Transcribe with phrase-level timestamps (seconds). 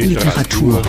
[0.00, 0.80] Literatur.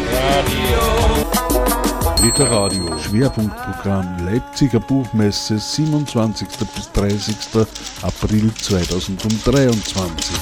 [2.24, 2.97] Literadio.
[2.97, 6.47] Schwerpunktprogramm Leipziger Buchmesse 27.
[6.74, 7.36] bis 30.
[8.04, 10.36] April 2023.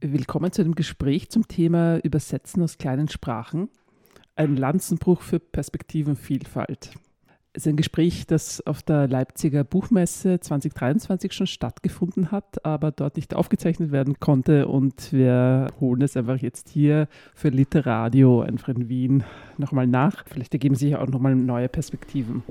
[0.00, 3.68] Willkommen zu einem Gespräch zum Thema Übersetzen aus kleinen Sprachen.
[4.34, 6.92] Ein Lanzenbruch für Perspektivenvielfalt.
[7.56, 13.14] Es ist ein Gespräch, das auf der Leipziger Buchmesse 2023 schon stattgefunden hat, aber dort
[13.14, 14.66] nicht aufgezeichnet werden konnte.
[14.66, 19.22] Und wir holen es einfach jetzt hier für Literadio, einfach in Wien,
[19.56, 20.24] nochmal nach.
[20.26, 22.42] Vielleicht ergeben sich auch nochmal neue Perspektiven.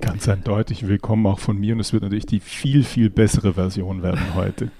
[0.00, 4.02] Ganz eindeutig willkommen auch von mir und es wird natürlich die viel, viel bessere Version
[4.02, 4.70] werden heute.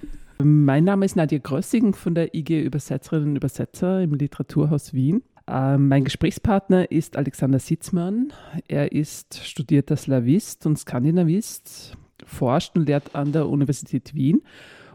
[0.42, 5.22] Mein Name ist Nadja Grössing von der IG Übersetzerinnen und Übersetzer im Literaturhaus Wien.
[5.48, 8.32] Ähm, mein Gesprächspartner ist Alexander Sitzmann.
[8.68, 14.42] Er ist studierter Slavist und Skandinavist, forscht und lehrt an der Universität Wien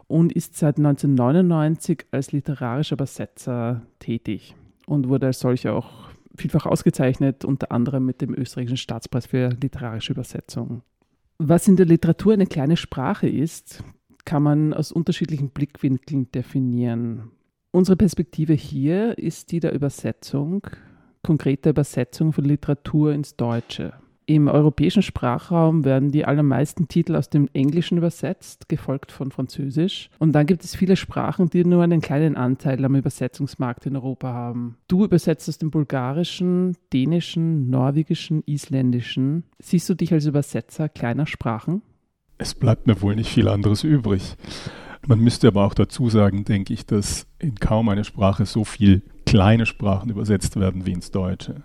[0.08, 7.45] und ist seit 1999 als literarischer Übersetzer tätig und wurde als solcher auch vielfach ausgezeichnet,
[7.45, 10.81] unter anderem mit dem österreichischen Staatspreis für literarische Übersetzung.
[11.38, 13.83] Was in der Literatur eine kleine Sprache ist,
[14.25, 17.31] kann man aus unterschiedlichen Blickwinkeln definieren.
[17.73, 20.67] Unsere Perspektive hier ist die der Übersetzung,
[21.23, 23.94] konkreter Übersetzung von Literatur ins Deutsche.
[24.25, 30.09] Im europäischen Sprachraum werden die allermeisten Titel aus dem Englischen übersetzt, gefolgt von Französisch.
[30.19, 34.33] Und dann gibt es viele Sprachen, die nur einen kleinen Anteil am Übersetzungsmarkt in Europa
[34.33, 34.77] haben.
[34.89, 39.45] Du übersetzt aus dem Bulgarischen, Dänischen, Norwegischen, Isländischen.
[39.59, 41.81] Siehst du dich als Übersetzer kleiner Sprachen?
[42.38, 44.36] Es bleibt mir wohl nicht viel anderes übrig.
[45.07, 49.02] Man müsste aber auch dazu sagen, denke ich, dass in kaum eine Sprache so viel
[49.25, 51.63] kleine Sprachen übersetzt werden wie ins Deutsche.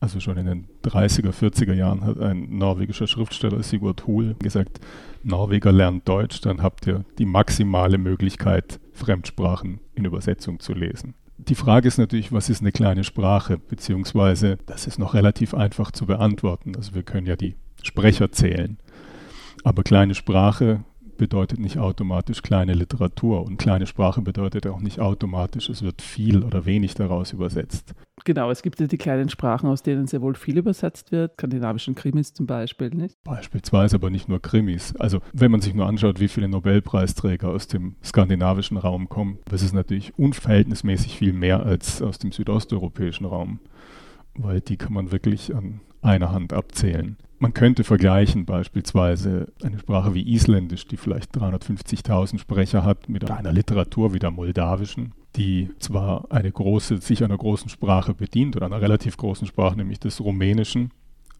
[0.00, 4.80] Also schon in den 30er, 40er Jahren hat ein norwegischer Schriftsteller Sigurd Hoel gesagt,
[5.24, 11.14] Norweger lernt Deutsch, dann habt ihr die maximale Möglichkeit, Fremdsprachen in Übersetzung zu lesen.
[11.36, 15.90] Die Frage ist natürlich, was ist eine kleine Sprache, beziehungsweise das ist noch relativ einfach
[15.90, 16.76] zu beantworten.
[16.76, 18.78] Also wir können ja die Sprecher zählen.
[19.64, 20.84] Aber kleine Sprache
[21.18, 26.42] bedeutet nicht automatisch kleine Literatur und kleine Sprache bedeutet auch nicht automatisch, es wird viel
[26.42, 27.94] oder wenig daraus übersetzt.
[28.24, 31.94] Genau, es gibt ja die kleinen Sprachen, aus denen sehr wohl viel übersetzt wird, skandinavischen
[31.94, 33.16] Krimis zum Beispiel, nicht?
[33.24, 34.96] Beispielsweise, aber nicht nur Krimis.
[34.96, 39.62] Also wenn man sich nur anschaut, wie viele Nobelpreisträger aus dem skandinavischen Raum kommen, das
[39.62, 43.60] ist natürlich unverhältnismäßig viel mehr als aus dem südosteuropäischen Raum,
[44.38, 47.16] weil die kann man wirklich an einer Hand abzählen.
[47.40, 53.52] Man könnte vergleichen beispielsweise eine Sprache wie Isländisch, die vielleicht 350.000 Sprecher hat, mit einer
[53.52, 58.80] Literatur wie der moldawischen, die zwar eine große, sich einer großen Sprache bedient oder einer
[58.80, 60.90] relativ großen Sprache, nämlich des Rumänischen.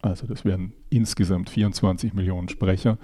[0.01, 2.97] Also das wären insgesamt 24 Millionen Sprecher.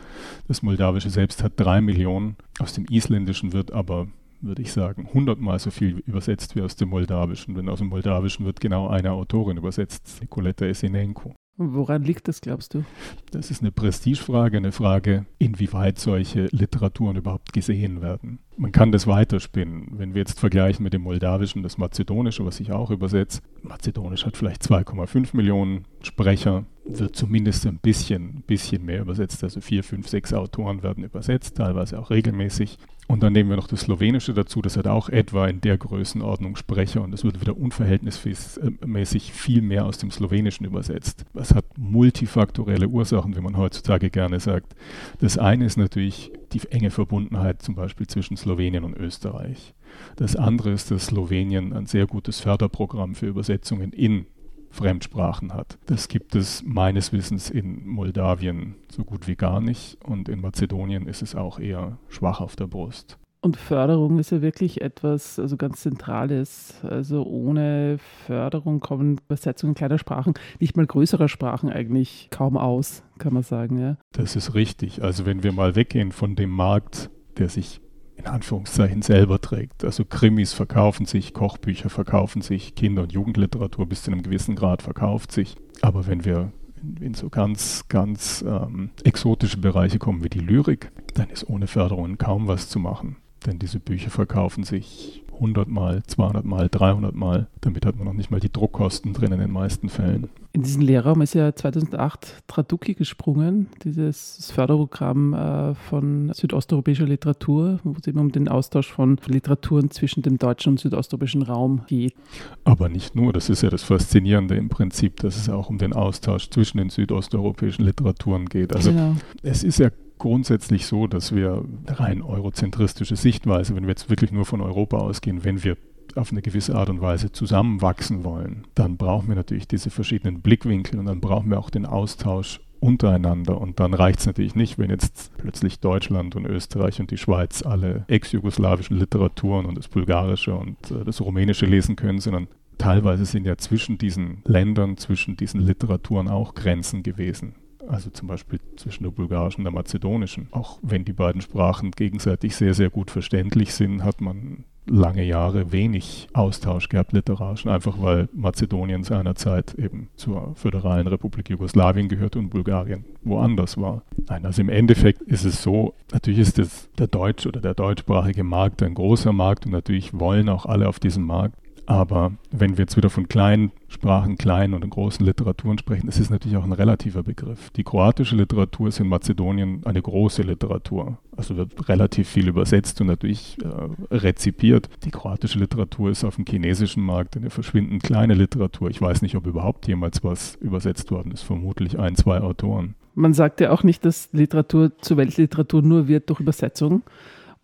[0.47, 2.37] Das Moldawische selbst hat drei Millionen.
[2.59, 4.07] Aus dem Isländischen wird aber
[4.45, 7.55] würde ich sagen, hundertmal so viel übersetzt wie aus dem Moldawischen.
[7.55, 11.35] Denn aus dem Moldawischen wird genau eine Autorin übersetzt, Nicoletta Esinenko.
[11.57, 12.83] Woran liegt das, glaubst du?
[13.31, 18.39] Das ist eine Prestigefrage, eine Frage, inwieweit solche Literaturen überhaupt gesehen werden.
[18.57, 19.87] Man kann das weiterspinnen.
[19.97, 23.41] Wenn wir jetzt vergleichen mit dem Moldawischen, das Mazedonische, was ich auch übersetze.
[23.63, 29.43] Mazedonisch hat vielleicht 2,5 Millionen Sprecher, wird zumindest ein bisschen, bisschen mehr übersetzt.
[29.43, 32.77] Also vier, fünf, sechs Autoren werden übersetzt, teilweise auch regelmäßig.
[33.07, 36.55] Und dann nehmen wir noch das Slowenische dazu, das hat auch etwa in der Größenordnung
[36.55, 41.23] Sprecher und es wird wieder unverhältnismäßig viel mehr aus dem Slowenischen übersetzt.
[41.33, 44.75] Das hat multifaktorelle Ursachen, wie man heutzutage gerne sagt.
[45.19, 49.73] Das eine ist natürlich die enge Verbundenheit zum Beispiel zwischen Slowenien und Österreich.
[50.15, 54.25] Das andere ist, dass Slowenien ein sehr gutes Förderprogramm für Übersetzungen in
[54.71, 55.77] Fremdsprachen hat.
[55.85, 61.07] Das gibt es meines Wissens in Moldawien so gut wie gar nicht und in Mazedonien
[61.07, 63.17] ist es auch eher schwach auf der Brust.
[63.45, 66.83] Und Förderung ist ja wirklich etwas also ganz Zentrales.
[66.83, 73.33] Also ohne Förderung kommen Übersetzungen kleiner Sprachen, nicht mal größerer Sprachen eigentlich kaum aus, kann
[73.33, 73.79] man sagen.
[73.79, 73.97] Ja?
[74.11, 75.03] Das ist richtig.
[75.03, 77.81] Also wenn wir mal weggehen von dem Markt, der sich
[78.17, 79.83] in Anführungszeichen selber trägt.
[79.83, 84.81] Also Krimis verkaufen sich, Kochbücher verkaufen sich, Kinder- und Jugendliteratur bis zu einem gewissen Grad
[84.81, 85.55] verkauft sich.
[85.81, 86.51] Aber wenn wir
[86.81, 91.67] in, in so ganz, ganz ähm, exotische Bereiche kommen wie die Lyrik, dann ist ohne
[91.67, 93.17] Förderungen kaum was zu machen.
[93.45, 97.47] Denn diese Bücher verkaufen sich 100 Mal, 200 Mal, 300 Mal.
[97.61, 100.29] Damit hat man noch nicht mal die Druckkosten drin in den meisten Fällen.
[100.53, 107.93] In diesen Lehrraum ist ja 2008 Traduki gesprungen, dieses Förderprogramm äh, von südosteuropäischer Literatur, wo
[107.99, 112.15] es eben um den Austausch von Literaturen zwischen dem deutschen und südosteuropäischen Raum geht.
[112.63, 115.91] Aber nicht nur, das ist ja das Faszinierende im Prinzip, dass es auch um den
[115.91, 118.73] Austausch zwischen den südosteuropäischen Literaturen geht.
[118.73, 119.15] Also genau.
[119.43, 124.45] es ist ja grundsätzlich so, dass wir rein eurozentristische Sichtweise, wenn wir jetzt wirklich nur
[124.45, 125.77] von Europa ausgehen, wenn wir
[126.15, 130.99] auf eine gewisse Art und Weise zusammenwachsen wollen, dann brauchen wir natürlich diese verschiedenen Blickwinkel
[130.99, 133.59] und dann brauchen wir auch den Austausch untereinander.
[133.59, 137.63] Und dann reicht es natürlich nicht, wenn jetzt plötzlich Deutschland und Österreich und die Schweiz
[137.63, 142.47] alle ex-jugoslawischen Literaturen und das Bulgarische und äh, das Rumänische lesen können, sondern
[142.77, 147.55] teilweise sind ja zwischen diesen Ländern, zwischen diesen Literaturen auch Grenzen gewesen.
[147.87, 150.47] Also zum Beispiel zwischen der bulgarischen und der mazedonischen.
[150.51, 155.71] Auch wenn die beiden Sprachen gegenseitig sehr, sehr gut verständlich sind, hat man lange Jahre
[155.71, 162.49] wenig Austausch gehabt literarisch, einfach weil Mazedonien seinerzeit eben zur Föderalen Republik Jugoslawien gehört und
[162.49, 164.03] Bulgarien woanders war.
[164.27, 168.43] Nein, also im Endeffekt ist es so, natürlich ist das der deutsch oder der deutschsprachige
[168.43, 171.57] Markt ein großer Markt und natürlich wollen auch alle auf diesem Markt.
[171.87, 176.57] Aber wenn wir jetzt wieder von kleinen Sprachen, kleinen und großen Literaturen sprechen, ist natürlich
[176.57, 177.69] auch ein relativer Begriff.
[177.71, 181.17] Die kroatische Literatur ist in Mazedonien eine große Literatur.
[181.37, 184.89] Also wird relativ viel übersetzt und natürlich äh, rezipiert.
[185.03, 188.89] Die kroatische Literatur ist auf dem chinesischen Markt eine verschwindend kleine Literatur.
[188.89, 191.43] Ich weiß nicht, ob überhaupt jemals was übersetzt worden ist.
[191.43, 192.95] Vermutlich ein, zwei Autoren.
[193.13, 197.03] Man sagt ja auch nicht, dass Literatur zur Weltliteratur nur wird durch Übersetzung.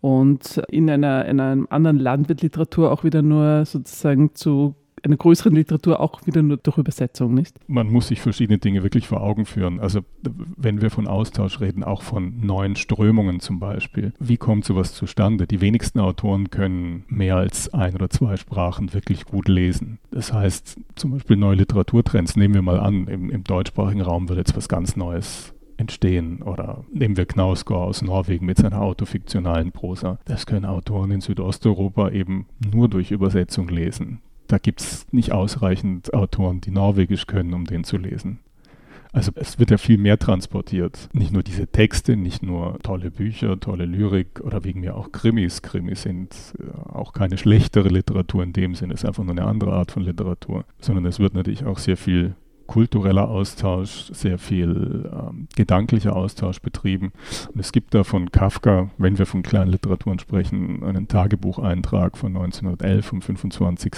[0.02, 5.16] Und in, einer, in einem anderen Land wird Literatur auch wieder nur sozusagen zu einer
[5.16, 7.56] größeren Literatur auch wieder nur durch Übersetzung, nicht?
[7.68, 9.80] Man muss sich verschiedene Dinge wirklich vor Augen führen.
[9.80, 10.00] Also
[10.56, 14.12] wenn wir von Austausch reden, auch von neuen Strömungen zum Beispiel.
[14.18, 15.46] Wie kommt sowas zustande?
[15.46, 19.98] Die wenigsten Autoren können mehr als ein oder zwei Sprachen wirklich gut lesen.
[20.10, 24.38] Das heißt, zum Beispiel neue Literaturtrends, nehmen wir mal an, im, im deutschsprachigen Raum wird
[24.38, 26.42] jetzt was ganz Neues entstehen.
[26.42, 30.18] Oder nehmen wir Knausgård aus Norwegen mit seiner autofiktionalen Prosa.
[30.24, 34.20] Das können Autoren in Südosteuropa eben nur durch Übersetzung lesen.
[34.48, 38.40] Da gibt es nicht ausreichend Autoren, die Norwegisch können, um den zu lesen.
[39.12, 41.10] Also es wird ja viel mehr transportiert.
[41.12, 45.60] Nicht nur diese Texte, nicht nur tolle Bücher, tolle Lyrik oder wegen mir auch Krimis.
[45.60, 49.44] Krimis sind äh, auch keine schlechtere Literatur in dem Sinne, es ist einfach nur eine
[49.44, 52.34] andere Art von Literatur, sondern es wird natürlich auch sehr viel
[52.72, 57.12] kultureller Austausch, sehr viel ähm, gedanklicher Austausch betrieben.
[57.52, 62.34] Und es gibt da von Kafka, wenn wir von kleinen Literaturen sprechen, einen Tagebucheintrag von
[62.34, 63.92] 1911 vom 25.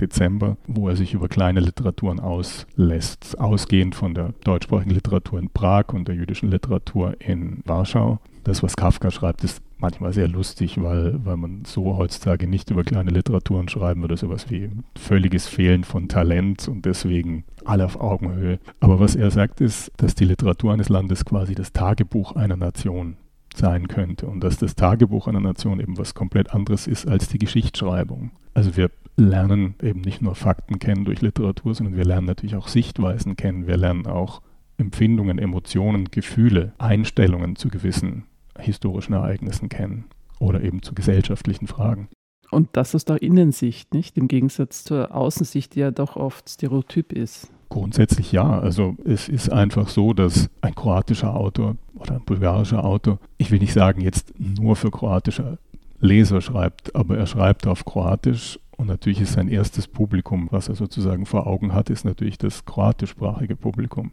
[0.00, 5.92] Dezember, wo er sich über kleine Literaturen auslässt, ausgehend von der deutschsprachigen Literatur in Prag
[5.92, 8.18] und der jüdischen Literatur in Warschau.
[8.42, 12.84] Das, was Kafka schreibt, ist manchmal sehr lustig, weil, weil man so heutzutage nicht über
[12.84, 18.58] kleine Literaturen schreiben würde, sowas wie völliges Fehlen von Talent und deswegen alle auf Augenhöhe.
[18.80, 23.16] Aber was er sagt, ist, dass die Literatur eines Landes quasi das Tagebuch einer Nation
[23.54, 27.38] sein könnte und dass das Tagebuch einer Nation eben was komplett anderes ist als die
[27.38, 28.30] Geschichtsschreibung.
[28.54, 32.68] Also wir lernen eben nicht nur Fakten kennen durch Literatur, sondern wir lernen natürlich auch
[32.68, 33.66] Sichtweisen kennen.
[33.66, 34.42] Wir lernen auch
[34.76, 38.24] Empfindungen, Emotionen, Gefühle, Einstellungen zu gewissen
[38.58, 40.04] historischen Ereignissen kennen
[40.38, 42.08] oder eben zu gesellschaftlichen Fragen.
[42.50, 44.16] Und das aus der Innensicht, nicht?
[44.16, 47.50] Im Gegensatz zur Außensicht, die ja doch oft stereotyp ist.
[47.68, 48.58] Grundsätzlich ja.
[48.58, 53.58] Also es ist einfach so, dass ein kroatischer Autor oder ein bulgarischer Autor, ich will
[53.58, 55.58] nicht sagen jetzt nur für kroatische
[56.00, 60.76] Leser schreibt, aber er schreibt auf Kroatisch und natürlich ist sein erstes Publikum, was er
[60.76, 64.12] sozusagen vor Augen hat, ist natürlich das kroatischsprachige Publikum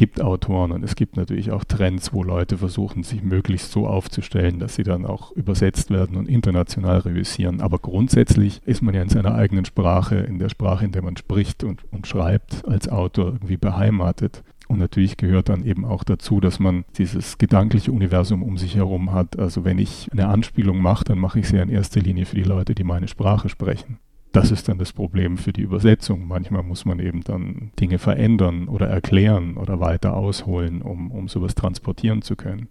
[0.00, 4.58] gibt Autoren und es gibt natürlich auch Trends, wo Leute versuchen, sich möglichst so aufzustellen,
[4.58, 7.60] dass sie dann auch übersetzt werden und international reüssieren.
[7.60, 11.18] Aber grundsätzlich ist man ja in seiner eigenen Sprache, in der Sprache, in der man
[11.18, 14.42] spricht und, und schreibt, als Autor irgendwie beheimatet.
[14.68, 19.12] Und natürlich gehört dann eben auch dazu, dass man dieses gedankliche Universum um sich herum
[19.12, 19.38] hat.
[19.38, 22.42] Also wenn ich eine Anspielung mache, dann mache ich sie in erster Linie für die
[22.42, 23.98] Leute, die meine Sprache sprechen.
[24.32, 26.28] Das ist dann das Problem für die Übersetzung.
[26.28, 31.56] Manchmal muss man eben dann Dinge verändern oder erklären oder weiter ausholen, um, um sowas
[31.56, 32.68] transportieren zu können.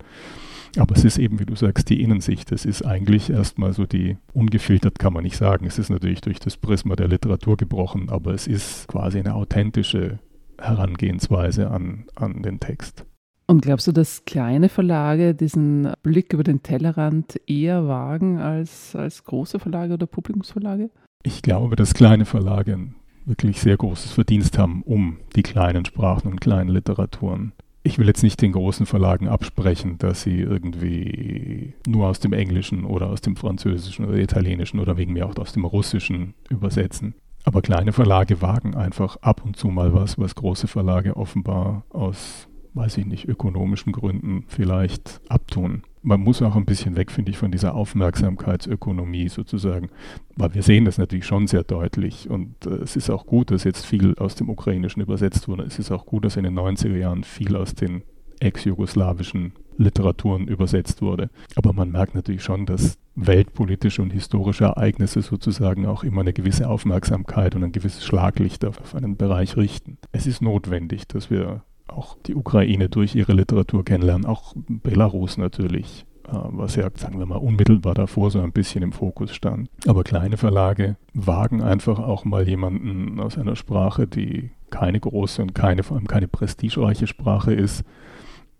[0.77, 2.51] Aber es ist eben, wie du sagst, die Innensicht.
[2.51, 5.65] Es ist eigentlich erstmal so die, ungefiltert kann man nicht sagen.
[5.65, 10.19] Es ist natürlich durch das Prisma der Literatur gebrochen, aber es ist quasi eine authentische
[10.59, 13.05] Herangehensweise an, an den Text.
[13.47, 19.23] Und glaubst du, dass kleine Verlage diesen Blick über den Tellerrand eher wagen als, als
[19.23, 20.91] große Verlage oder Publikumsverlage?
[21.23, 22.95] Ich glaube, dass kleine Verlage ein
[23.25, 27.51] wirklich sehr großes Verdienst haben um die kleinen Sprachen und kleinen Literaturen.
[27.83, 32.85] Ich will jetzt nicht den großen Verlagen absprechen, dass sie irgendwie nur aus dem Englischen
[32.85, 37.15] oder aus dem Französischen oder Italienischen oder wegen mir auch aus dem Russischen übersetzen.
[37.43, 42.48] Aber kleine Verlage wagen einfach ab und zu mal was, was große Verlage offenbar aus
[42.79, 45.83] weiß ich nicht, ökonomischen Gründen vielleicht abtun.
[46.01, 49.89] Man muss auch ein bisschen weg, finde ich, von dieser Aufmerksamkeitsökonomie sozusagen,
[50.37, 53.65] weil wir sehen das natürlich schon sehr deutlich und äh, es ist auch gut, dass
[53.65, 55.63] jetzt viel aus dem Ukrainischen übersetzt wurde.
[55.63, 58.03] Es ist auch gut, dass in den 90er Jahren viel aus den
[58.39, 61.29] ex-jugoslawischen Literaturen übersetzt wurde.
[61.55, 66.69] Aber man merkt natürlich schon, dass weltpolitische und historische Ereignisse sozusagen auch immer eine gewisse
[66.69, 69.97] Aufmerksamkeit und ein gewisses Schlaglicht auf, auf einen Bereich richten.
[70.13, 76.05] Es ist notwendig, dass wir auch die Ukraine durch ihre Literatur kennenlernen, auch Belarus natürlich,
[76.27, 79.69] äh, was ja, sagen wir mal, unmittelbar davor so ein bisschen im Fokus stand.
[79.87, 85.55] Aber kleine Verlage wagen einfach auch mal jemanden aus einer Sprache, die keine große und
[85.55, 87.83] keine, vor allem keine prestigereiche Sprache ist,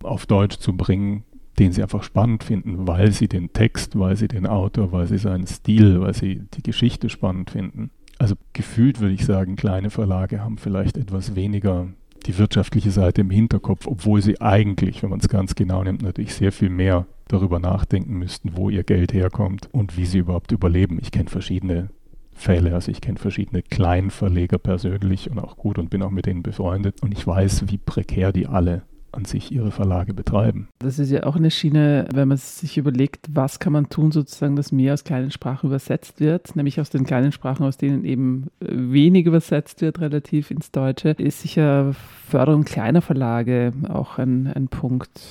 [0.03, 1.23] auf Deutsch zu bringen,
[1.59, 5.17] den sie einfach spannend finden, weil sie den Text, weil sie den Autor, weil sie
[5.17, 7.91] seinen Stil, weil sie die Geschichte spannend finden.
[8.17, 11.87] Also gefühlt würde ich sagen, kleine Verlage haben vielleicht etwas weniger
[12.25, 16.33] die wirtschaftliche Seite im Hinterkopf, obwohl sie eigentlich, wenn man es ganz genau nimmt, natürlich
[16.33, 20.99] sehr viel mehr darüber nachdenken müssten, wo ihr Geld herkommt und wie sie überhaupt überleben.
[21.01, 21.89] Ich kenne verschiedene
[22.33, 26.41] Fälle, also ich kenne verschiedene Kleinverleger persönlich und auch gut und bin auch mit denen
[26.41, 30.67] befreundet und ich weiß, wie prekär die alle an sich ihre Verlage betreiben.
[30.79, 34.55] Das ist ja auch eine Schiene, wenn man sich überlegt, was kann man tun, sozusagen,
[34.55, 38.47] dass mehr aus kleinen Sprachen übersetzt wird, nämlich aus den kleinen Sprachen, aus denen eben
[38.59, 41.93] äh, wenig übersetzt wird, relativ ins Deutsche, ist sicher
[42.27, 45.21] Förderung kleiner Verlage auch ein, ein Punkt.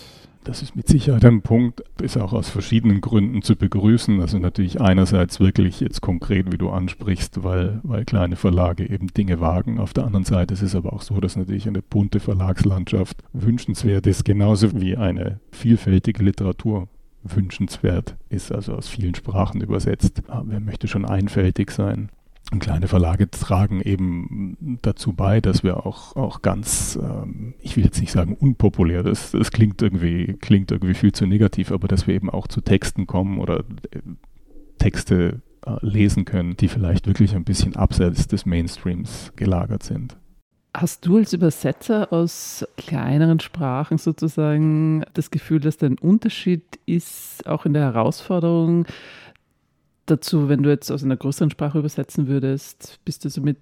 [0.44, 4.20] Das ist mit Sicherheit ein Punkt, ist auch aus verschiedenen Gründen zu begrüßen.
[4.20, 9.40] Also natürlich einerseits wirklich jetzt konkret, wie du ansprichst, weil, weil kleine Verlage eben Dinge
[9.40, 9.78] wagen.
[9.78, 14.06] Auf der anderen Seite ist es aber auch so, dass natürlich eine bunte Verlagslandschaft wünschenswert
[14.06, 16.88] ist, genauso wie eine vielfältige Literatur
[17.24, 20.22] wünschenswert ist, also aus vielen Sprachen übersetzt.
[20.28, 22.10] Aber wer möchte schon einfältig sein?
[22.60, 28.00] Kleine Verlage tragen eben dazu bei, dass wir auch, auch ganz, ähm, ich will jetzt
[28.00, 32.14] nicht sagen unpopulär, das, das klingt, irgendwie, klingt irgendwie viel zu negativ, aber dass wir
[32.14, 34.00] eben auch zu Texten kommen oder äh,
[34.78, 40.16] Texte äh, lesen können, die vielleicht wirklich ein bisschen abseits des Mainstreams gelagert sind.
[40.74, 47.46] Hast du als Übersetzer aus kleineren Sprachen sozusagen das Gefühl, dass da ein Unterschied ist,
[47.46, 48.86] auch in der Herausforderung,
[50.10, 53.58] dazu, wenn du jetzt aus einer größeren Sprache übersetzen würdest, bist du so mit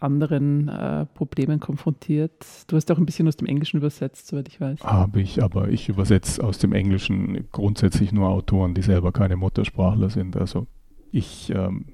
[0.00, 2.32] anderen äh, Problemen konfrontiert?
[2.66, 4.80] Du hast auch ein bisschen aus dem Englischen übersetzt, soweit ich weiß.
[4.82, 10.10] Habe ich, aber ich übersetze aus dem Englischen grundsätzlich nur Autoren, die selber keine Muttersprachler
[10.10, 10.36] sind.
[10.36, 10.66] Also
[11.10, 11.86] ich ähm,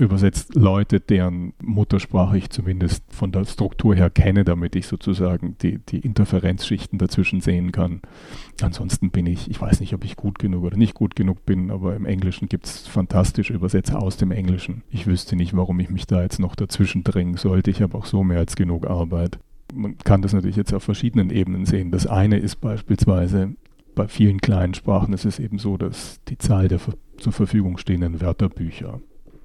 [0.00, 5.78] übersetzt Leute, deren Muttersprache ich zumindest von der Struktur her kenne, damit ich sozusagen die,
[5.78, 8.00] die Interferenzschichten dazwischen sehen kann.
[8.62, 11.70] Ansonsten bin ich, ich weiß nicht, ob ich gut genug oder nicht gut genug bin,
[11.70, 14.82] aber im Englischen gibt es fantastische Übersetzer aus dem Englischen.
[14.90, 17.70] Ich wüsste nicht, warum ich mich da jetzt noch dazwischen drängen sollte.
[17.70, 19.38] Ich habe auch so mehr als genug Arbeit.
[19.74, 21.90] Man kann das natürlich jetzt auf verschiedenen Ebenen sehen.
[21.90, 23.54] Das eine ist beispielsweise,
[23.94, 26.80] bei vielen kleinen Sprachen ist es eben so, dass die Zahl der
[27.18, 29.00] zur Verfügung stehenden Wörterbücher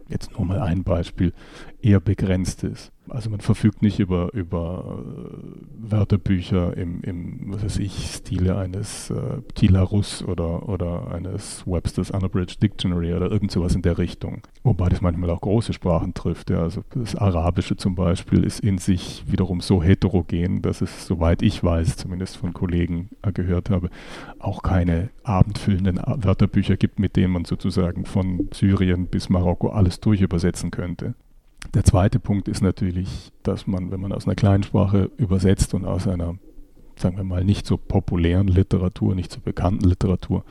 [0.08, 1.34] jetzt nur mal ein Beispiel,
[1.82, 2.92] eher begrenzt ist.
[3.10, 9.10] Also man verfügt nicht über, über äh, Wörterbücher im, im, was weiß ich, Stile eines
[9.10, 14.42] äh, Tilarus oder, oder eines Webster's Unabridged Dictionary oder irgend sowas in der Richtung.
[14.64, 16.50] Wobei das manchmal auch große Sprachen trifft.
[16.50, 16.64] Ja.
[16.64, 21.64] Also das Arabische zum Beispiel ist in sich wiederum so heterogen, dass es, soweit ich
[21.64, 23.90] weiß, zumindest von Kollegen gehört habe,
[24.40, 30.72] auch keine abendfüllenden Wörterbücher gibt, mit denen man sozusagen von Syrien bis Marokko alles durchübersetzen
[30.72, 31.16] könnte.
[31.74, 35.86] Der zweite Punkt ist natürlich, dass man, wenn man aus einer kleinen Sprache übersetzt und
[35.86, 36.36] aus einer,
[36.96, 40.44] sagen wir mal, nicht so populären Literatur, nicht so bekannten Literatur,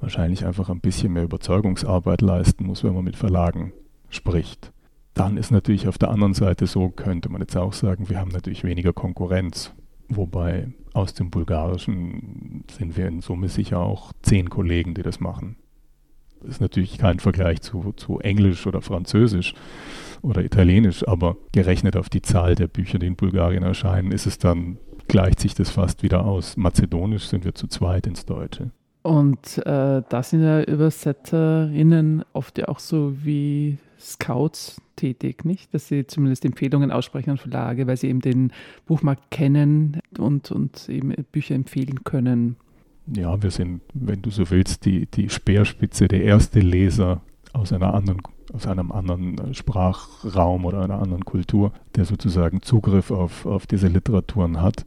[0.00, 3.72] wahrscheinlich einfach ein bisschen mehr Überzeugungsarbeit leisten muss, wenn man mit Verlagen
[4.08, 4.72] spricht.
[5.14, 8.30] Dann ist natürlich auf der anderen Seite so, könnte man jetzt auch sagen, wir haben
[8.30, 9.74] natürlich weniger Konkurrenz.
[10.08, 15.56] Wobei aus dem Bulgarischen sind wir in Summe sicher auch zehn Kollegen, die das machen.
[16.40, 19.54] Das ist natürlich kein Vergleich zu, zu Englisch oder Französisch
[20.22, 24.38] oder Italienisch, aber gerechnet auf die Zahl der Bücher, die in Bulgarien erscheinen, ist es
[24.38, 26.56] dann, gleicht sich das fast wieder aus.
[26.56, 28.70] Mazedonisch sind wir zu zweit ins Deutsche.
[29.02, 35.74] Und äh, da sind ja ÜbersetzerInnen oft ja auch so wie Scouts tätig, nicht?
[35.74, 38.52] Dass sie zumindest Empfehlungen aussprechen an Verlage, weil sie eben den
[38.86, 42.56] Buchmarkt kennen und, und eben Bücher empfehlen können.
[43.12, 47.94] Ja, wir sind, wenn du so willst, die, die Speerspitze, der erste Leser aus einer
[47.94, 53.66] anderen aus einem anderen äh, Sprachraum oder einer anderen Kultur, der sozusagen Zugriff auf, auf
[53.66, 54.84] diese Literaturen hat.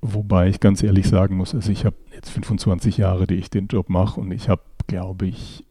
[0.00, 3.66] Wobei ich ganz ehrlich sagen muss, also ich habe jetzt 25 Jahre, die ich den
[3.66, 5.64] Job mache und ich habe, glaube ich,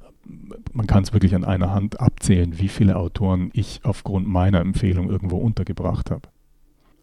[0.74, 5.10] man kann es wirklich an einer Hand abzählen, wie viele Autoren ich aufgrund meiner Empfehlung
[5.10, 6.27] irgendwo untergebracht habe.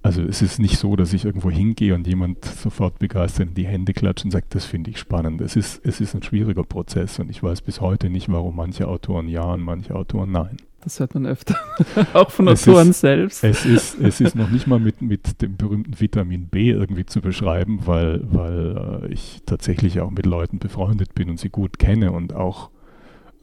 [0.04, 3.66] Also es ist nicht so, dass ich irgendwo hingehe und jemand sofort begeistert in die
[3.66, 5.40] Hände klatscht und sagt, das finde ich spannend.
[5.40, 8.86] Es ist, es ist ein schwieriger Prozess und ich weiß bis heute nicht, warum manche
[8.86, 10.58] Autoren ja und manche Autoren nein.
[10.82, 11.56] Das hört man öfter,
[12.12, 13.42] auch von Autoren ist, selbst.
[13.42, 17.22] Es ist, es ist noch nicht mal mit, mit dem berühmten Vitamin B irgendwie zu
[17.22, 22.12] beschreiben, weil, weil äh, ich tatsächlich auch mit Leuten befreundet bin und sie gut kenne
[22.12, 22.68] und auch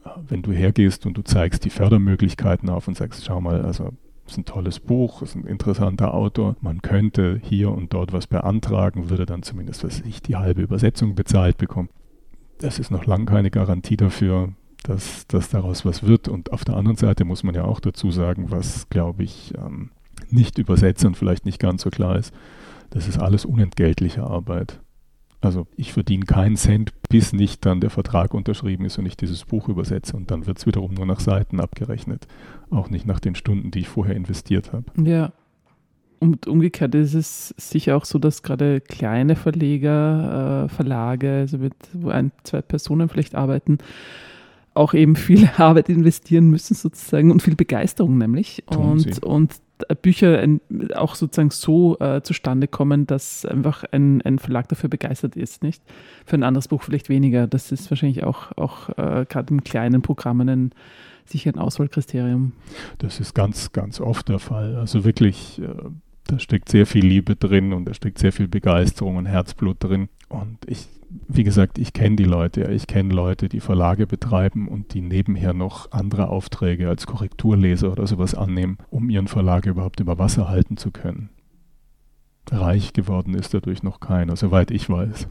[0.04, 3.86] äh, wenn du hergehst und du zeigst die Fördermöglichkeiten auf und sagst, schau mal, also
[3.86, 3.90] es
[4.26, 9.10] ist ein tolles Buch, ist ein interessanter Autor, man könnte hier und dort was beantragen,
[9.10, 11.88] würde dann zumindest, was ich, die halbe Übersetzung bezahlt bekommen.
[12.58, 14.52] Das ist noch lange keine Garantie dafür,
[14.84, 16.28] dass, dass daraus was wird.
[16.28, 19.90] Und auf der anderen Seite muss man ja auch dazu sagen, was, glaube ich, ähm,
[20.30, 22.32] nicht übersetzt und vielleicht nicht ganz so klar ist,
[22.90, 24.80] das ist alles unentgeltliche Arbeit.
[25.42, 29.44] Also ich verdiene keinen Cent, bis nicht dann der Vertrag unterschrieben ist und ich dieses
[29.44, 30.16] Buch übersetze.
[30.16, 32.28] Und dann wird es wiederum nur nach Seiten abgerechnet,
[32.70, 34.84] auch nicht nach den Stunden, die ich vorher investiert habe.
[34.96, 35.32] Ja.
[36.20, 41.74] Und umgekehrt ist es sicher auch so, dass gerade kleine Verleger, äh, Verlage, also mit,
[41.92, 43.78] wo ein, zwei Personen vielleicht arbeiten,
[44.74, 48.62] auch eben viel Arbeit investieren müssen sozusagen und viel Begeisterung nämlich.
[48.68, 49.54] und, und
[50.00, 50.44] Bücher
[50.94, 55.82] auch sozusagen so äh, zustande kommen, dass einfach ein, ein Verlag dafür begeistert ist, nicht?
[56.26, 57.46] Für ein anderes Buch vielleicht weniger.
[57.46, 60.70] Das ist wahrscheinlich auch, auch äh, gerade in kleinen Programmen ein,
[61.24, 62.52] sicher ein Auswahlkriterium.
[62.98, 64.76] Das ist ganz, ganz oft der Fall.
[64.76, 65.66] Also wirklich, äh,
[66.26, 70.08] da steckt sehr viel Liebe drin und da steckt sehr viel Begeisterung und Herzblut drin.
[70.28, 70.88] Und ich
[71.28, 72.70] wie gesagt, ich kenne die Leute.
[72.72, 78.06] Ich kenne Leute, die Verlage betreiben und die nebenher noch andere Aufträge als Korrekturleser oder
[78.06, 81.30] sowas annehmen, um ihren Verlag überhaupt über Wasser halten zu können.
[82.50, 85.28] Reich geworden ist dadurch noch keiner, soweit ich weiß.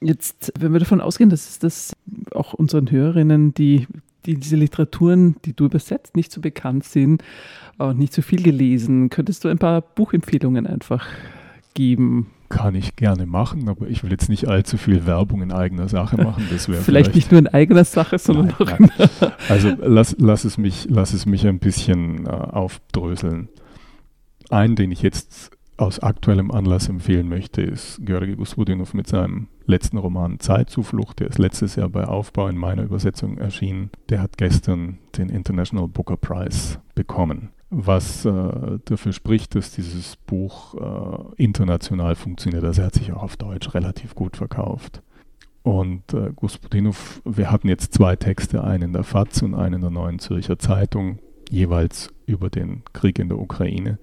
[0.00, 1.94] Jetzt, wenn wir davon ausgehen, dass das
[2.32, 3.86] auch unseren Hörerinnen, die,
[4.26, 7.22] die diese Literaturen, die du übersetzt, nicht so bekannt sind,
[7.78, 11.06] auch nicht so viel gelesen, könntest du ein paar Buchempfehlungen einfach
[11.74, 15.88] geben, kann ich gerne machen, aber ich will jetzt nicht allzu viel Werbung in eigener
[15.88, 16.46] Sache machen.
[16.52, 18.90] Das vielleicht, vielleicht nicht nur in eigener Sache, sondern nein, auch in
[19.48, 23.48] Also lass, lass, es mich, lass es mich ein bisschen äh, aufdröseln.
[24.50, 29.98] Einen, den ich jetzt aus aktuellem Anlass empfehlen möchte, ist Georgi Gusbudinov mit seinem letzten
[29.98, 31.18] Roman Zeitzuflucht.
[31.18, 33.90] Der ist letztes Jahr bei Aufbau in meiner Übersetzung erschienen.
[34.10, 40.74] Der hat gestern den International Booker Prize bekommen was äh, dafür spricht, dass dieses Buch
[40.74, 42.64] äh, international funktioniert.
[42.64, 45.02] Also er hat sich auch auf Deutsch relativ gut verkauft.
[45.62, 49.80] Und äh, Gospodinov, wir hatten jetzt zwei Texte, einen in der FAZ und einen in
[49.80, 51.18] der Neuen Zürcher Zeitung,
[51.50, 53.98] jeweils über den Krieg in der Ukraine.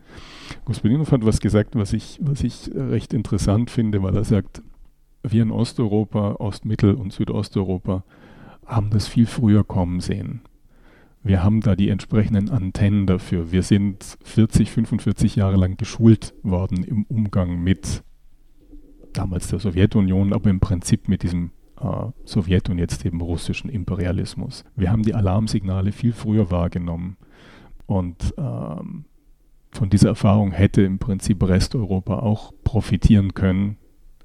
[0.66, 4.62] Gospodinov hat was gesagt, was ich, was ich recht interessant finde, weil er sagt,
[5.24, 8.04] wir in Osteuropa, Ostmittel- und Südosteuropa
[8.66, 10.42] haben das viel früher kommen sehen
[11.24, 13.52] wir haben da die entsprechenden Antennen dafür.
[13.52, 18.04] Wir sind 40, 45 Jahre lang geschult worden im Umgang mit
[19.14, 21.86] damals der Sowjetunion, aber im Prinzip mit diesem äh,
[22.26, 24.64] Sowjet und jetzt eben russischen Imperialismus.
[24.76, 27.18] Wir haben die Alarmsignale viel früher wahrgenommen
[27.86, 29.06] und ähm,
[29.72, 33.78] von dieser Erfahrung hätte im Prinzip Resteuropa auch profitieren können,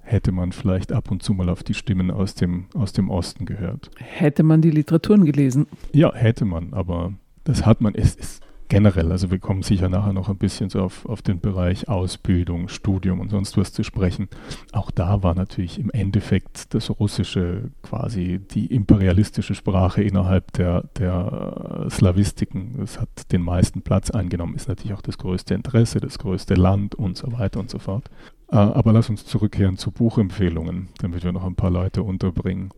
[0.06, 3.44] hätte man vielleicht ab und zu mal auf die Stimmen aus dem, aus dem Osten
[3.44, 3.90] gehört.
[3.98, 5.66] Hätte man die Literaturen gelesen?
[5.92, 7.12] Ja, hätte man, aber
[7.44, 10.80] das hat man, es ist generell, also wir kommen sicher nachher noch ein bisschen so
[10.80, 14.28] auf, auf den Bereich Ausbildung, Studium und sonst was zu sprechen.
[14.72, 21.84] Auch da war natürlich im Endeffekt das Russische quasi die imperialistische Sprache innerhalb der, der
[21.86, 22.80] äh, Slawistiken.
[22.82, 26.94] Es hat den meisten Platz eingenommen, ist natürlich auch das größte Interesse, das größte Land
[26.94, 28.10] und so weiter und so fort.
[28.50, 32.70] Äh, aber lass uns zurückkehren zu Buchempfehlungen, damit wir noch ein paar Leute unterbringen.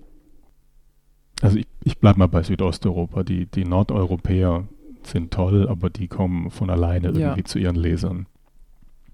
[1.41, 3.23] Also ich, ich bleibe mal bei Südosteuropa.
[3.23, 4.67] Die, die Nordeuropäer
[5.03, 7.45] sind toll, aber die kommen von alleine irgendwie ja.
[7.45, 8.27] zu ihren Lesern.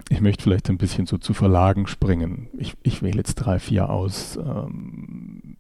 [0.08, 2.48] Ich möchte vielleicht ein bisschen so zu Verlagen springen.
[2.58, 5.56] Ich, ich wähle jetzt drei, vier aus, ähm,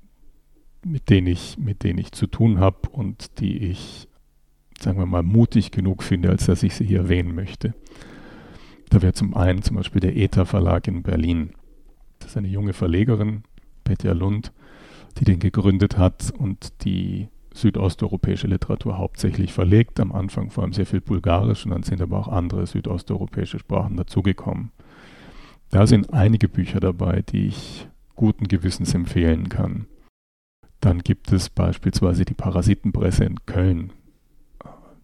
[0.84, 4.08] mit, denen ich, mit denen ich zu tun habe und die ich,
[4.78, 7.74] sagen wir mal, mutig genug finde, als dass ich sie hier erwähnen möchte.
[8.94, 11.50] Da wäre zum einen zum Beispiel der ETA Verlag in Berlin.
[12.20, 13.42] Das ist eine junge Verlegerin,
[13.82, 14.52] Petja Lund,
[15.18, 19.98] die den gegründet hat und die südosteuropäische Literatur hauptsächlich verlegt.
[19.98, 23.96] Am Anfang vor allem sehr viel Bulgarisch und dann sind aber auch andere südosteuropäische Sprachen
[23.96, 24.70] dazugekommen.
[25.70, 29.86] Da sind einige Bücher dabei, die ich guten Gewissens empfehlen kann.
[30.78, 33.92] Dann gibt es beispielsweise die Parasitenpresse in Köln.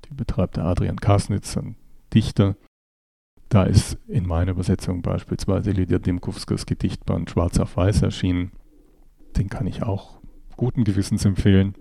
[0.04, 1.74] Die betreibt der Adrian Kasnitz, ein
[2.14, 2.54] Dichter.
[3.50, 8.52] Da ist in meiner Übersetzung beispielsweise Lydia Dimkovskas Gedichtband Schwarz auf Weiß erschienen.
[9.36, 10.20] Den kann ich auch
[10.56, 11.74] guten Gewissens empfehlen.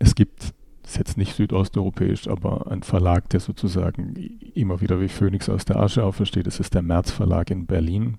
[0.00, 4.14] Es gibt, das ist jetzt nicht südosteuropäisch, aber ein Verlag, der sozusagen
[4.54, 6.48] immer wieder wie Phönix aus der Asche aufersteht.
[6.48, 8.18] Das ist der März Verlag in Berlin,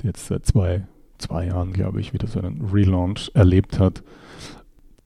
[0.00, 0.86] der jetzt seit zwei,
[1.18, 4.02] zwei Jahren, glaube ich, wieder so einen Relaunch erlebt hat.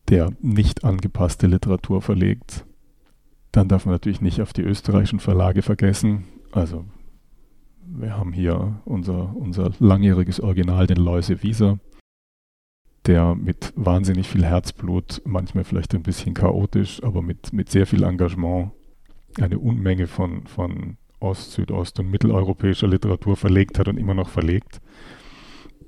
[0.09, 2.66] der nicht angepasste Literatur verlegt.
[3.53, 6.25] Dann darf man natürlich nicht auf die österreichischen Verlage vergessen.
[6.53, 6.87] Also
[7.85, 11.79] wir haben hier unser, unser langjähriges Original, den Läuse Wieser,
[13.07, 18.05] der mit wahnsinnig viel Herzblut, manchmal vielleicht ein bisschen chaotisch, aber mit, mit sehr viel
[18.05, 18.73] Engagement
[19.41, 24.81] eine Unmenge von, von Ost-, Südost- und mitteleuropäischer Literatur verlegt hat und immer noch verlegt.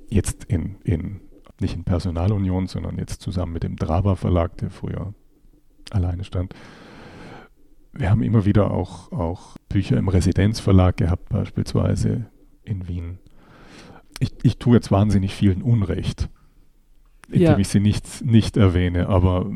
[0.09, 1.21] Jetzt in, in
[1.59, 5.13] nicht in Personalunion, sondern jetzt zusammen mit dem Drava Verlag, der früher
[5.91, 6.53] alleine stand.
[7.97, 12.25] Wir haben immer wieder auch, auch Bücher im Residenzverlag gehabt, beispielsweise
[12.63, 13.19] in Wien.
[14.19, 16.29] Ich, ich tue jetzt wahnsinnig vielen Unrecht,
[17.27, 17.57] indem ja.
[17.57, 19.49] ich sie nicht, nicht erwähne, aber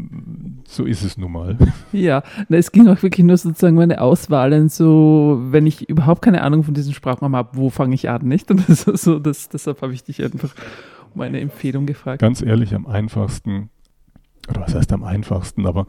[0.65, 1.57] so ist es nun mal.
[1.91, 6.41] Ja, na, es ging auch wirklich nur sozusagen meine Auswahlen, so wenn ich überhaupt keine
[6.41, 8.51] Ahnung von diesen Sprachraum habe, wo fange ich an, nicht?
[8.51, 10.53] Und das, so, das, deshalb habe ich dich einfach
[11.13, 12.21] um eine Empfehlung gefragt.
[12.21, 13.69] Ganz ehrlich, am einfachsten,
[14.49, 15.87] oder was heißt am einfachsten, aber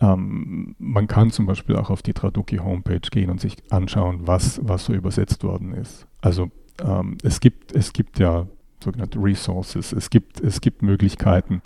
[0.00, 4.60] ähm, man kann zum Beispiel auch auf die Traduki Homepage gehen und sich anschauen, was,
[4.62, 6.06] was so übersetzt worden ist.
[6.20, 6.50] Also
[6.82, 8.46] ähm, es, gibt, es gibt ja
[8.82, 11.60] sogenannte Resources, es gibt, es gibt Möglichkeiten,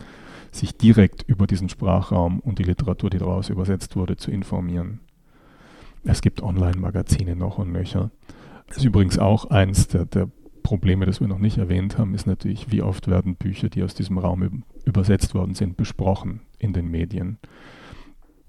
[0.51, 5.01] sich direkt über diesen Sprachraum und die Literatur, die daraus übersetzt wurde, zu informieren.
[6.05, 8.11] Es gibt Online-Magazine noch und nöcher.
[8.67, 10.29] Das ist übrigens auch eins der, der
[10.63, 13.95] Probleme, das wir noch nicht erwähnt haben, ist natürlich, wie oft werden Bücher, die aus
[13.95, 17.39] diesem Raum übersetzt worden sind, besprochen in den Medien.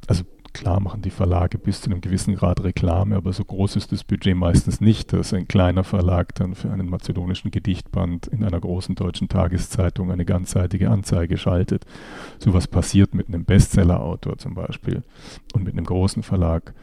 [0.07, 3.91] Also klar machen die Verlage bis zu einem gewissen Grad Reklame, aber so groß ist
[3.91, 8.59] das Budget meistens nicht, dass ein kleiner Verlag dann für einen mazedonischen Gedichtband in einer
[8.59, 11.85] großen deutschen Tageszeitung eine ganzseitige Anzeige schaltet.
[12.39, 15.03] So was passiert mit einem Bestsellerautor zum Beispiel
[15.53, 16.73] und mit einem großen Verlag.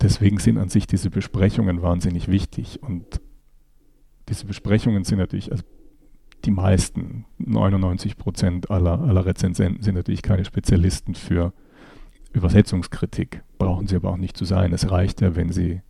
[0.00, 3.20] Deswegen sind an sich diese Besprechungen wahnsinnig wichtig und
[4.28, 5.64] diese Besprechungen sind natürlich, also
[6.44, 11.52] die meisten, 99 Prozent aller, aller Rezensenten sind natürlich keine Spezialisten für
[12.36, 13.42] Übersetzungskritik.
[13.58, 14.72] Brauchen sie aber auch nicht zu sein.
[14.72, 15.80] Es reicht ja, wenn sie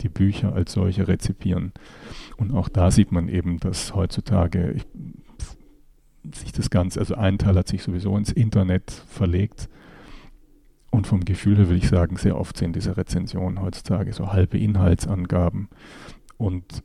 [0.00, 1.72] die Bücher als solche rezipieren.
[2.36, 4.86] Und auch da sieht man eben, dass heutzutage ich,
[6.34, 9.68] sich das Ganze, also ein Teil hat sich sowieso ins Internet verlegt.
[10.90, 14.58] Und vom Gefühl her würde ich sagen, sehr oft sind diese Rezensionen heutzutage so halbe
[14.58, 15.68] Inhaltsangaben.
[16.36, 16.82] Und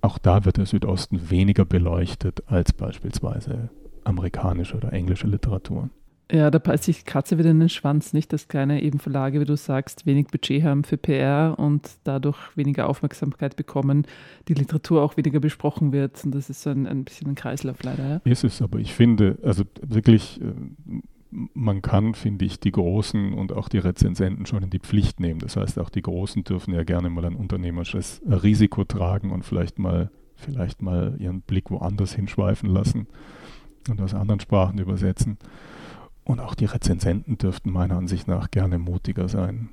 [0.00, 3.70] auch da wird der Südosten weniger beleuchtet als beispielsweise
[4.04, 5.88] amerikanische oder englische Literatur.
[6.32, 8.32] Ja, da passt sich Katze wieder in den Schwanz, nicht?
[8.32, 12.88] Dass kleine eben Verlage, wie du sagst, wenig Budget haben für PR und dadurch weniger
[12.88, 14.06] Aufmerksamkeit bekommen,
[14.48, 16.24] die Literatur auch weniger besprochen wird.
[16.24, 18.08] Und das ist so ein, ein bisschen ein Kreislauf leider.
[18.08, 18.20] Ja?
[18.24, 20.54] Ist es, aber ich finde, also wirklich, äh,
[21.30, 25.40] man kann, finde ich, die Großen und auch die Rezensenten schon in die Pflicht nehmen.
[25.40, 29.78] Das heißt, auch die Großen dürfen ja gerne mal ein unternehmerisches Risiko tragen und vielleicht
[29.78, 33.08] mal, vielleicht mal ihren Blick woanders hinschweifen lassen
[33.90, 35.38] und aus anderen Sprachen übersetzen.
[36.24, 39.68] Und auch die Rezensenten dürften meiner Ansicht nach gerne mutiger sein.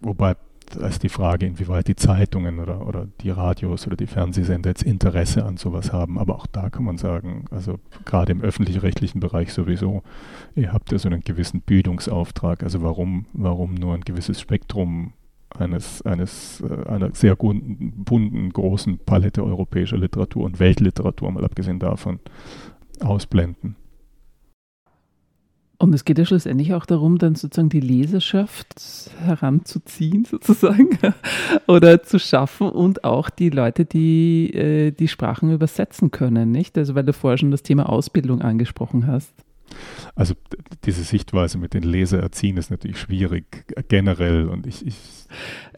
[0.00, 0.36] Wobei
[0.76, 5.44] ist die Frage, inwieweit die Zeitungen oder, oder die Radios oder die Fernsehsender jetzt Interesse
[5.44, 6.18] an sowas haben.
[6.18, 10.02] Aber auch da kann man sagen, also gerade im öffentlich-rechtlichen Bereich sowieso,
[10.54, 12.62] ihr habt ja so einen gewissen Bildungsauftrag.
[12.62, 15.12] Also warum, warum nur ein gewisses Spektrum
[15.58, 22.20] eines, eines äh, einer sehr bunten, großen Palette europäischer Literatur und Weltliteratur, mal abgesehen davon,
[23.00, 23.76] ausblenden?
[25.90, 30.96] Und es geht ja schlussendlich auch darum, dann sozusagen die Leserschaft heranzuziehen, sozusagen,
[31.66, 36.78] oder zu schaffen und auch die Leute, die äh, die Sprachen übersetzen können, nicht?
[36.78, 39.32] Also, weil du vorher schon das Thema Ausbildung angesprochen hast.
[40.14, 40.34] Also,
[40.84, 44.46] diese Sichtweise mit den Leser erziehen ist natürlich schwierig, generell.
[44.46, 44.94] Und ich, ich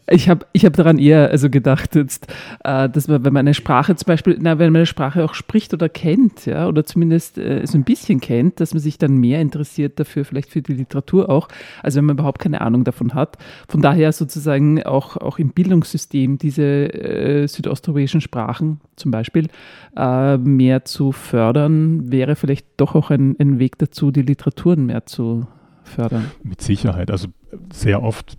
[0.09, 2.27] ich habe ich hab daran eher also gedacht, jetzt,
[2.63, 5.33] äh, dass man, wenn man eine Sprache zum Beispiel, na, wenn man eine Sprache auch
[5.33, 9.17] spricht oder kennt, ja, oder zumindest äh, so ein bisschen kennt, dass man sich dann
[9.17, 11.47] mehr interessiert dafür, vielleicht für die Literatur auch,
[11.81, 13.37] als wenn man überhaupt keine Ahnung davon hat.
[13.69, 19.47] Von daher sozusagen auch, auch im Bildungssystem diese äh, südosteuropäischen Sprachen zum Beispiel
[19.95, 25.05] äh, mehr zu fördern, wäre vielleicht doch auch ein, ein Weg dazu, die Literaturen mehr
[25.05, 25.47] zu
[25.83, 26.31] fördern.
[26.43, 27.09] Mit Sicherheit.
[27.09, 27.27] Also
[27.71, 28.37] sehr oft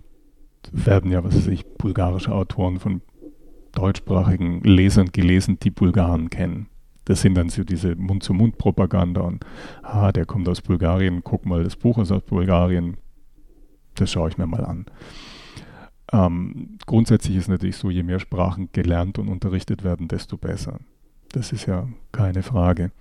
[0.71, 3.01] werden ja, was weiß ich, bulgarische Autoren von
[3.73, 6.67] deutschsprachigen Lesern gelesen, die Bulgaren kennen.
[7.05, 9.45] Das sind dann so diese Mund-zu-Mund-Propaganda und,
[9.83, 12.97] ah, der kommt aus Bulgarien, guck mal, das Buch ist aus Bulgarien,
[13.95, 14.85] das schaue ich mir mal an.
[16.11, 20.79] Ähm, grundsätzlich ist natürlich so, je mehr Sprachen gelernt und unterrichtet werden, desto besser.
[21.31, 22.91] Das ist ja keine Frage.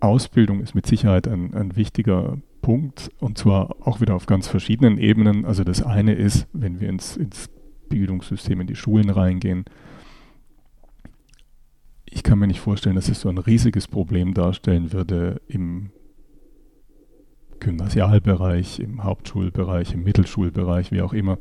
[0.00, 4.96] Ausbildung ist mit Sicherheit ein, ein wichtiger Punkt und zwar auch wieder auf ganz verschiedenen
[4.96, 5.44] Ebenen.
[5.44, 7.50] Also das eine ist, wenn wir ins, ins
[7.90, 9.66] Bildungssystem, in die Schulen reingehen,
[12.06, 15.90] ich kann mir nicht vorstellen, dass es so ein riesiges Problem darstellen würde im
[17.58, 21.38] Gymnasialbereich, im Hauptschulbereich, im Mittelschulbereich, wie auch immer,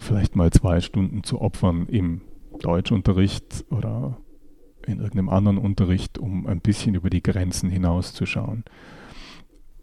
[0.00, 2.22] vielleicht mal zwei Stunden zu opfern im
[2.60, 4.16] Deutschunterricht oder
[4.86, 8.64] in irgendeinem anderen Unterricht, um ein bisschen über die Grenzen hinauszuschauen.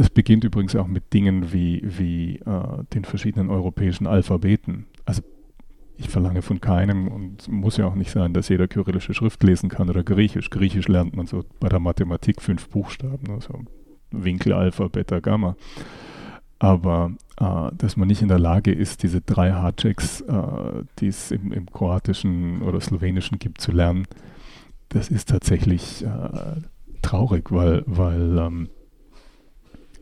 [0.02, 4.88] Es beginnt übrigens auch mit Dingen wie, wie äh, den verschiedenen europäischen Alphabeten.
[5.06, 5.22] Also
[5.96, 9.70] ich verlange von keinem und muss ja auch nicht sein, dass jeder kyrillische Schrift lesen
[9.70, 10.50] kann oder Griechisch.
[10.50, 13.60] Griechisch lernt man so bei der Mathematik fünf Buchstaben, also
[14.10, 15.56] Winkel, Alpha, Beta, Gamma.
[16.58, 21.30] Aber äh, dass man nicht in der Lage ist, diese drei Hardchecks, äh, die es
[21.30, 24.08] im, im, Kroatischen oder Slowenischen gibt, zu lernen,
[24.90, 26.62] das ist tatsächlich äh,
[27.04, 28.70] traurig, weil, weil ähm,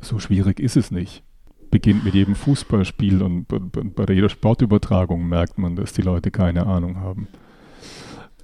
[0.02, 1.24] so schwierig ist es nicht.
[1.72, 6.98] Beginnt mit jedem Fußballspiel und bei jeder Sportübertragung merkt man, dass die Leute keine Ahnung
[6.98, 7.28] haben.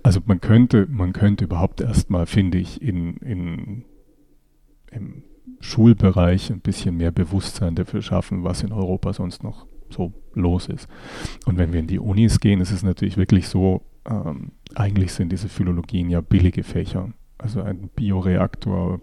[0.03, 3.85] Also man könnte, man könnte überhaupt erstmal, finde ich, in, in,
[4.91, 5.23] im
[5.59, 10.87] Schulbereich ein bisschen mehr Bewusstsein dafür schaffen, was in Europa sonst noch so los ist.
[11.45, 15.31] Und wenn wir in die Unis gehen, ist es natürlich wirklich so, ähm, eigentlich sind
[15.31, 17.13] diese Philologien ja billige Fächer.
[17.39, 19.01] Also ein Bioreaktor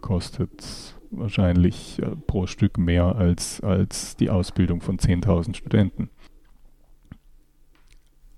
[0.00, 6.10] kostet wahrscheinlich äh, pro Stück mehr als, als die Ausbildung von 10.000 Studenten.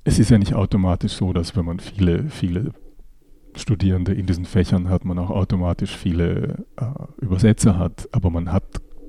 [0.04, 2.72] Es ist ja nicht automatisch so, dass wenn man viele, viele
[3.54, 6.84] Studierende in diesen Fächern hat, man auch automatisch viele äh,
[7.24, 8.64] Übersetzer hat, aber man hat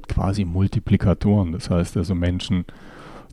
[0.07, 2.65] quasi Multiplikatoren, das heißt also Menschen,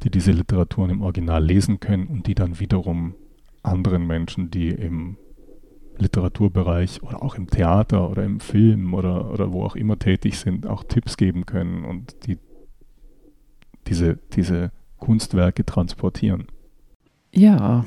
[0.03, 3.15] die diese Literaturen im Original lesen können und die dann wiederum
[3.63, 5.17] anderen Menschen, die im
[6.01, 10.67] Literaturbereich oder auch im Theater oder im Film oder, oder wo auch immer tätig sind,
[10.67, 12.39] auch Tipps geben können und die
[13.87, 16.47] diese, diese Kunstwerke transportieren.
[17.35, 17.85] Ja.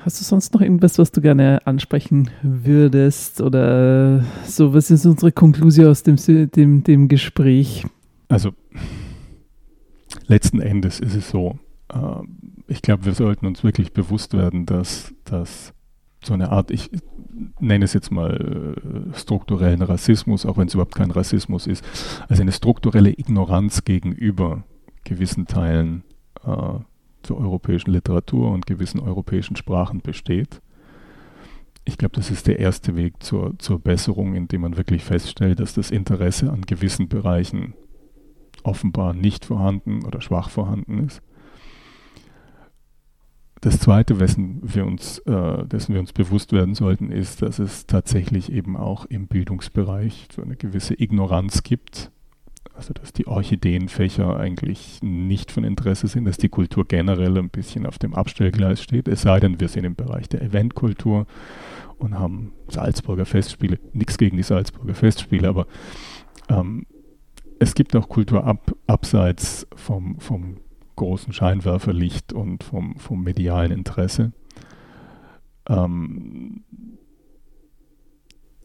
[0.00, 3.40] Hast du sonst noch irgendwas, was du gerne ansprechen würdest?
[3.40, 6.16] Oder so, was ist unsere Konklusion aus dem,
[6.50, 7.84] dem, dem Gespräch?
[8.28, 8.52] Also,
[10.26, 11.58] letzten Endes ist es so,
[11.92, 11.98] äh,
[12.68, 15.72] ich glaube, wir sollten uns wirklich bewusst werden, dass, dass
[16.26, 16.90] so eine Art, ich
[17.60, 18.76] nenne es jetzt mal
[19.12, 21.84] äh, strukturellen Rassismus, auch wenn es überhaupt kein Rassismus ist,
[22.28, 24.64] also eine strukturelle Ignoranz gegenüber
[25.04, 26.02] gewissen Teilen
[26.44, 26.80] äh,
[27.22, 30.60] zur europäischen Literatur und gewissen europäischen Sprachen besteht.
[31.84, 35.74] Ich glaube, das ist der erste Weg zur, zur Besserung, indem man wirklich feststellt, dass
[35.74, 37.74] das Interesse an gewissen Bereichen
[38.64, 41.22] offenbar nicht vorhanden oder schwach vorhanden ist.
[43.60, 47.86] Das Zweite, wessen wir uns, äh, dessen wir uns bewusst werden sollten, ist, dass es
[47.86, 52.10] tatsächlich eben auch im Bildungsbereich so eine gewisse Ignoranz gibt.
[52.74, 57.86] Also dass die Orchideenfächer eigentlich nicht von Interesse sind, dass die Kultur generell ein bisschen
[57.86, 61.26] auf dem Abstellgleis steht, es sei denn, wir sind im Bereich der Eventkultur
[61.96, 63.78] und haben Salzburger Festspiele.
[63.94, 65.66] Nichts gegen die Salzburger Festspiele, aber
[66.50, 66.84] ähm,
[67.58, 70.58] es gibt auch Kultur ab, abseits vom, vom
[70.96, 74.32] großen Scheinwerferlicht und vom, vom medialen Interesse.
[75.68, 76.64] Ähm,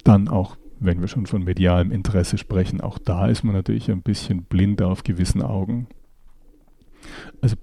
[0.04, 4.02] dann auch, wenn wir schon von medialem Interesse sprechen, auch da ist man natürlich ein
[4.02, 5.88] bisschen blind auf gewissen Augen.
[7.42, 7.56] Also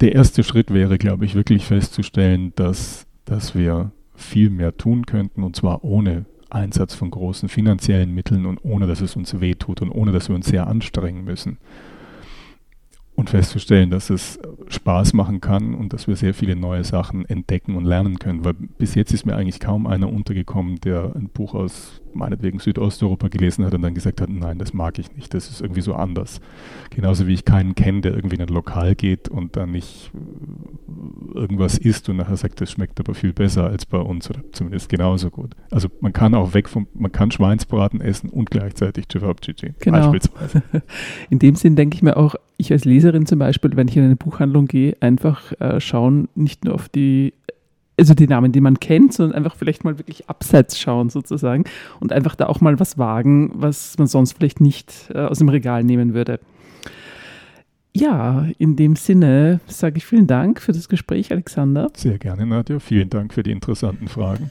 [0.00, 5.42] der erste Schritt wäre, glaube ich, wirklich festzustellen, dass, dass wir viel mehr tun könnten
[5.42, 9.90] und zwar ohne Einsatz von großen finanziellen Mitteln und ohne dass es uns wehtut und
[9.90, 11.58] ohne dass wir uns sehr anstrengen müssen
[13.16, 17.76] und festzustellen, dass es Spaß machen kann und dass wir sehr viele neue Sachen entdecken
[17.76, 18.44] und lernen können.
[18.44, 23.28] Weil bis jetzt ist mir eigentlich kaum einer untergekommen, der ein Buch aus meinetwegen Südosteuropa
[23.28, 25.94] gelesen hat und dann gesagt hat, nein, das mag ich nicht, das ist irgendwie so
[25.94, 26.40] anders.
[26.90, 30.10] Genauso wie ich keinen kenne, der irgendwie in ein Lokal geht und dann nicht
[31.34, 34.88] irgendwas isst und nachher sagt, das schmeckt aber viel besser als bei uns oder zumindest
[34.88, 35.54] genauso gut.
[35.70, 40.10] Also man kann auch weg vom, man kann Schweinsbraten essen und gleichzeitig Cevapcici genau.
[40.10, 40.62] beispielsweise.
[41.30, 44.04] In dem Sinn denke ich mir auch, ich als Leserin zum Beispiel, wenn ich in
[44.04, 47.32] eine Buchhandlung gehe, einfach äh, schauen, nicht nur auf die
[47.96, 51.64] also die Namen, die man kennt, sondern einfach vielleicht mal wirklich abseits schauen sozusagen
[52.00, 55.48] und einfach da auch mal was wagen, was man sonst vielleicht nicht äh, aus dem
[55.48, 56.40] Regal nehmen würde.
[57.96, 61.92] Ja, in dem Sinne sage ich vielen Dank für das Gespräch, Alexander.
[61.96, 62.80] Sehr gerne, Nadja.
[62.80, 64.50] Vielen Dank für die interessanten Fragen.